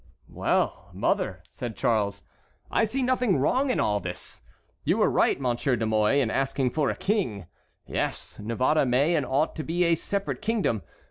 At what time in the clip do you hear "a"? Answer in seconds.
6.89-6.95, 9.83-9.93